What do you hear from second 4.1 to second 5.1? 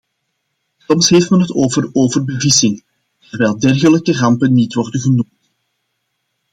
rampen niet worden